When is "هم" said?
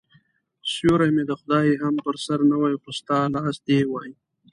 1.83-1.95